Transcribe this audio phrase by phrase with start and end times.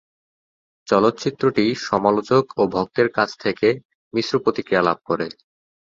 [0.87, 3.67] চলচ্চিত্রটি সমালোচক ও ভক্তদের কাছ থেকে
[4.13, 5.27] মিশ্র প্রতিক্রিয়া লাভ করে।